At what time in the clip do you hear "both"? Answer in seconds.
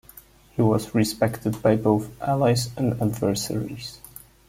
1.75-2.09